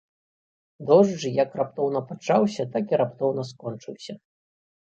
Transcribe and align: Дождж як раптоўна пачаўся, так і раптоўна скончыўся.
Дождж 0.87 1.25
як 1.43 1.51
раптоўна 1.61 2.01
пачаўся, 2.13 2.65
так 2.77 2.85
і 2.97 2.99
раптоўна 3.03 3.47
скончыўся. 3.51 4.13